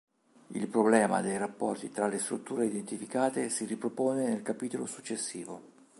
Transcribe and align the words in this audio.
Il 0.47 0.67
problema 0.67 1.21
dei 1.21 1.37
rapporti 1.37 1.91
tra 1.91 2.07
le 2.07 2.17
strutture 2.17 2.65
identificate 2.65 3.49
si 3.51 3.65
ripropone 3.65 4.27
nel 4.29 4.41
capitolo 4.41 4.87
successivo. 4.87 5.61